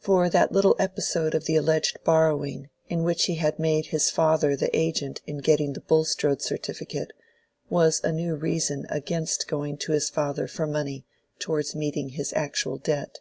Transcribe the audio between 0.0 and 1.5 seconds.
For that little episode of